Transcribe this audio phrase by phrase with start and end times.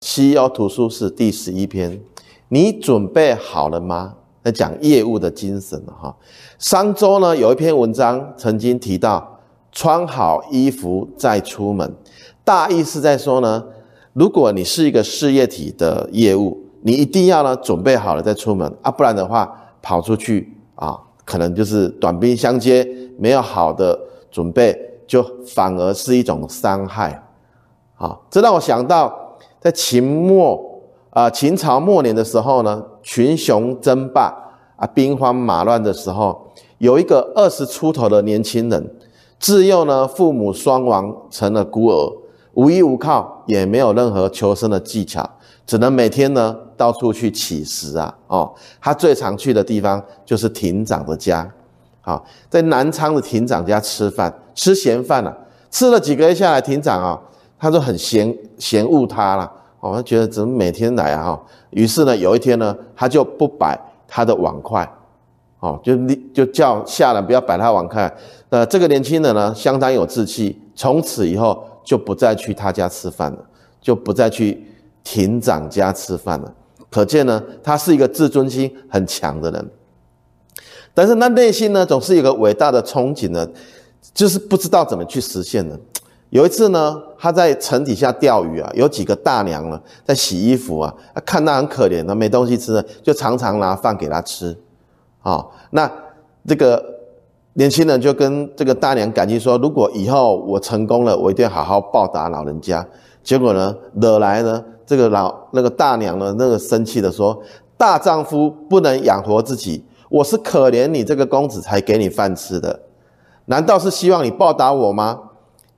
[0.00, 2.00] 西腰图书室第十一篇，
[2.48, 4.14] 你准备好了吗？
[4.42, 6.16] 在讲业务的精神哈。
[6.58, 9.38] 上周呢，有一篇文章曾经提到，
[9.70, 11.94] 穿好衣服再出门，
[12.42, 13.62] 大意是在说呢，
[14.14, 22.88] 如果你是一个事业体的业务，你一定要呢准备好了再出门啊，不然的话跑出去啊，可能就是短兵相接，
[23.18, 24.74] 没有好的准备，
[25.06, 27.22] 就反而是一种伤害。
[27.96, 29.19] 啊，这让我想到。
[29.60, 30.80] 在秦末
[31.10, 34.32] 啊，秦朝末年的时候呢，群雄争霸
[34.76, 38.90] 啊，兵荒马乱的时候，有一个二十出头的年轻人，
[39.38, 42.12] 自幼呢父母双亡，成了孤儿，
[42.54, 45.28] 无依无靠，也没有任何求生的技巧，
[45.66, 48.16] 只能每天呢到处去乞食啊。
[48.28, 51.46] 哦，他最常去的地方就是亭长的家，
[52.00, 55.36] 啊，在南昌的亭长家吃饭，吃闲饭了，
[55.70, 57.20] 吃了几个月下来，亭长啊。
[57.60, 61.22] 他就很嫌嫌恶他了，哦，他觉得怎么每天来啊？
[61.22, 64.90] 哈，于是呢，有一天呢，他就不摆他的碗筷，
[65.60, 65.94] 哦，就
[66.32, 68.10] 就叫下人不要摆他碗筷。
[68.48, 73.38] 那，这个年轻人呢，相当有志气，从此以后就不再去他家吃饭了，
[73.78, 74.66] 就不再去
[75.04, 76.52] 亭长家吃饭了。
[76.90, 79.70] 可见呢，他是一个自尊心很强的人。
[80.92, 83.46] 但是他内心呢，总是有个伟大的憧憬呢，
[84.14, 85.78] 就是不知道怎么去实现的。
[86.30, 90.94] 有一次呢，他在城底下钓鱼啊，有几个大娘呢在洗衣服啊，
[91.26, 94.56] 看他很可怜的没东西吃呢，就常常拿饭给他吃，
[95.22, 95.90] 啊，那
[96.46, 96.82] 这个
[97.54, 102.86] 年轻人就跟这个大娘感激说，如果以后我成功了，我一定好好报答老人家。
[103.22, 107.42] 结果呢，惹来呢这个老那个大娘呢，那个生气的说，
[107.76, 112.80] 大丈夫不能养活自己，我是可怜你这个公子才给你饭吃的，
[113.46, 115.18] 难道是希望你报答我吗？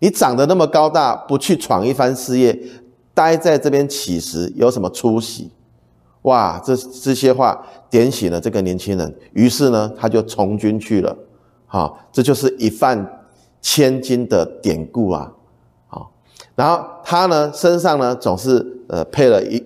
[0.03, 2.59] 你长得那么高大，不去闯一番事业，
[3.15, 5.49] 待在这边乞食，有什么出息？
[6.23, 11.17] 哇，这这些话点醒了这个年轻人，于是呢，他就从军去了。
[11.67, 13.25] 好，这就是一饭
[13.61, 15.33] 千金的典故啊。
[15.87, 16.11] 好，
[16.57, 19.65] 然后他呢，身上呢总是呃配了一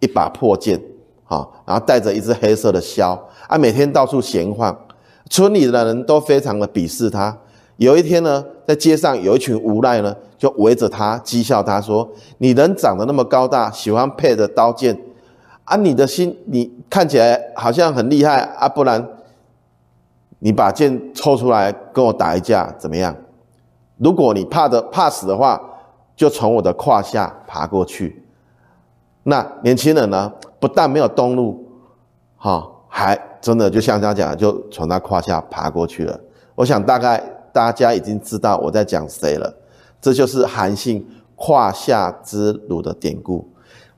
[0.00, 0.78] 一把破剑，
[1.24, 3.18] 好，然后带着一只黑色的箫，
[3.48, 4.78] 啊，每天到处闲晃，
[5.30, 7.34] 村里的人都非常的鄙视他。
[7.76, 14.96] 有一天呢，在街上有一群无赖呢，就围着他讥笑他说：“你人长得那么高大，喜欢配着刀剑，
[15.64, 19.04] 啊，你的心你看起来好像很厉害啊，不然
[20.38, 23.16] 你把剑抽出来跟我打一架怎么样？
[23.96, 25.60] 如果你怕的怕死的话，
[26.14, 28.22] 就从我的胯下爬过去。”
[29.24, 31.66] 那年轻人呢，不但没有动怒，
[32.36, 36.20] 哈，还真的就像他讲，就从他胯下爬过去了。
[36.54, 37.20] 我想大概。
[37.52, 39.54] 大家已经知道我在讲谁了，
[40.00, 43.48] 这就是韩信胯下之辱的典故。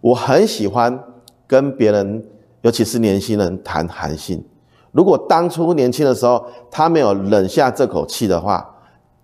[0.00, 1.02] 我很喜欢
[1.46, 2.24] 跟别人，
[2.62, 4.44] 尤其是年轻人谈韩信。
[4.92, 8.74] 如果当初年轻的时候他没有忍下这口气的话，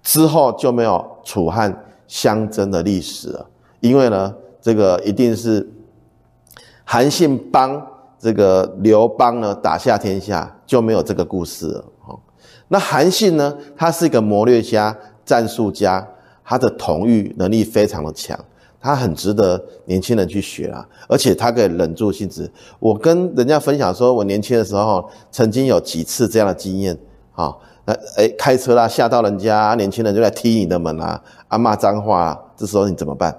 [0.03, 3.47] 之后就没有楚汉相争的历史了。
[3.81, 5.69] 因为呢，这个一定是
[6.85, 7.87] 韩信帮
[8.19, 11.85] 这个刘邦呢打下天下，就没有这个故事了。
[12.69, 13.57] 那韩信呢？
[13.77, 16.07] 他是一个谋略家、战术家，
[16.45, 18.39] 他的统御能力非常的强，
[18.81, 20.87] 他很值得年轻人去学啊！
[21.09, 22.51] 而且他可以忍住性子。
[22.79, 26.97] 我跟人家分享说，我年轻的时候曾经有几次这样的经验
[27.33, 27.53] 啊，
[27.85, 33.37] 那哎开车啦，吓到人家，年轻人就来踢你的门啦，啊骂脏话啊，这时候你怎么办？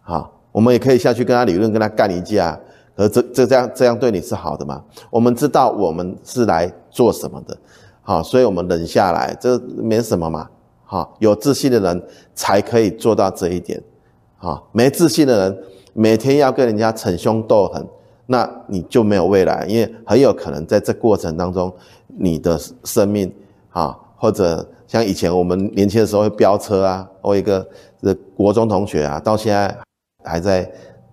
[0.00, 2.58] 好，我们也可以下去跟他理论，跟他干一架。
[2.96, 4.82] 而这这这样这样对你是好的吗？
[5.10, 7.56] 我们知道我们是来做什么的，
[8.02, 10.48] 好，所以我们忍下来，这没什么嘛。
[10.84, 12.02] 好，有自信的人
[12.34, 13.82] 才可以做到这一点。
[14.36, 17.84] 好，没自信的人每天要跟人家逞凶斗狠，
[18.26, 21.72] 那你就没有未来，因为很有可能在这过程当中，
[22.06, 23.32] 你的生命
[23.70, 27.66] 啊，或者像以前我们年轻的时候会飙车啊，我一个
[28.00, 29.76] 这国中同学啊，到现在
[30.22, 30.70] 还在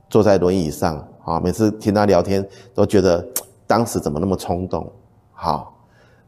[0.10, 1.04] 坐在轮椅上。
[1.24, 3.26] 啊，每次听他聊天，都觉得
[3.68, 4.92] 当时怎么那么冲动？
[5.34, 5.74] 好，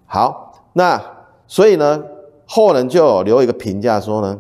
[0.06, 1.02] 好，那
[1.48, 2.04] 所以呢，
[2.46, 4.40] 后人就留一个评价说呢，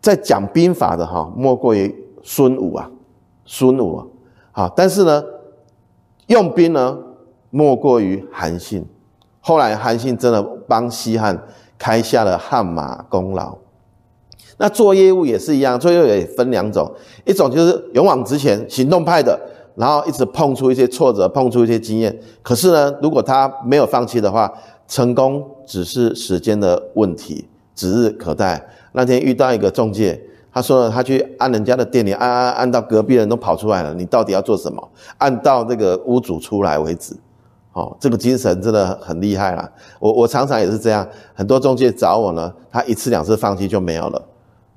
[0.00, 2.90] 在讲兵法的哈，莫过于孙武啊，
[3.44, 4.06] 孙武啊，
[4.52, 5.24] 好，但是呢，
[6.26, 6.98] 用兵呢，
[7.50, 8.86] 莫过于韩信。
[9.40, 11.40] 后来韩信真的帮西汉
[11.78, 13.56] 开下了汗马功劳。
[14.58, 16.90] 那做业务也是一样，做业务也分两种，
[17.24, 19.38] 一种就是勇往直前、行动派的，
[19.74, 22.18] 然后一直碰出一些挫折，碰出一些经验。
[22.42, 24.50] 可是呢，如果他没有放弃的话，
[24.88, 28.66] 成功只是时间的问题，指日可待。
[28.92, 30.18] 那天遇到一个中介，
[30.50, 34.88] 他说了，他去按人家的店里，按按按到隔壁人都跑出来了，你到底要做什么？
[35.18, 37.14] 按到这个屋主出来为止。
[37.74, 39.70] 哦，这个精神真的很厉害啦。
[40.00, 44.22] 我我常常也是这样，很多中介找我呢，他一次两次放弃就没有了。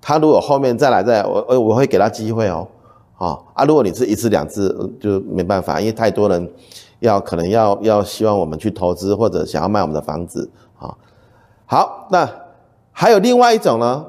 [0.01, 2.67] 他如果后面再来再来，我我会给他机会哦。
[3.17, 6.51] 哦啊，如果你是一次两次就没办法，因为太多人
[6.99, 10.95] 要可能要要希望我们去投资或者想要卖我们的房子啊。
[11.65, 12.29] 好，那
[12.91, 14.05] 还有另外一种呢。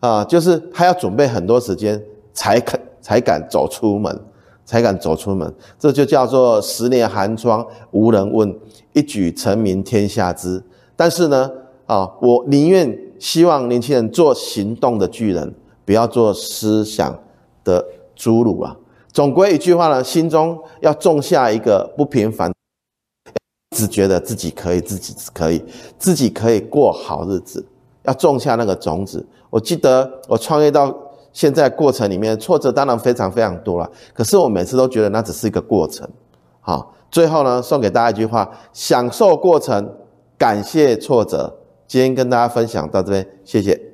[0.00, 2.00] 啊，就是他要准备很多时间
[2.32, 4.16] 才肯才敢走出门，
[4.64, 8.56] 才敢走出门，这就叫做十年寒窗无人问，
[8.92, 10.62] 一举成名天下知。
[10.94, 11.50] 但是呢，
[11.86, 15.54] 啊，我宁愿希望年轻人做行动的巨人，
[15.84, 17.18] 不要做思想
[17.64, 17.84] 的
[18.16, 18.76] 侏儒啊。
[19.12, 22.52] 总归一句话呢，心中要种下一个不平凡，
[23.76, 25.64] 只觉得自己可以，自己可以，
[25.98, 27.66] 自己可以过好日子，
[28.04, 29.26] 要种下那个种子。
[29.50, 30.94] 我记得我创业到
[31.32, 36.08] 现在过程里面，挫折当然非常非常多了，可是我每次都觉得那只是一个过程。
[36.60, 39.92] 好，最后呢，送给大家一句话：享受过程，
[40.36, 41.52] 感谢挫折。
[41.88, 43.87] 今天跟大家分享到这边，谢谢。